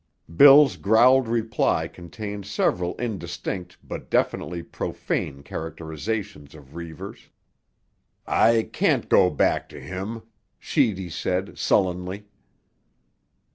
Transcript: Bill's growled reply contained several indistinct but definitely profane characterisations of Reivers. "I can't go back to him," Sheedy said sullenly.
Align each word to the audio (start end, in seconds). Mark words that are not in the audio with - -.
Bill's 0.35 0.77
growled 0.77 1.27
reply 1.27 1.87
contained 1.87 2.47
several 2.47 2.95
indistinct 2.95 3.77
but 3.83 4.09
definitely 4.09 4.63
profane 4.63 5.43
characterisations 5.43 6.55
of 6.55 6.73
Reivers. 6.75 7.29
"I 8.25 8.67
can't 8.73 9.07
go 9.09 9.29
back 9.29 9.69
to 9.69 9.79
him," 9.79 10.23
Sheedy 10.59 11.11
said 11.11 11.59
sullenly. 11.59 12.25